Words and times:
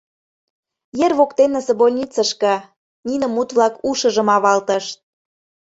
«Ер 1.05 1.11
воктенысе 1.19 1.73
больницышке»— 1.81 2.53
нине 3.07 3.27
мут-влак 3.35 3.73
ушыжым 3.89 4.27
авалтышт. 4.35 4.97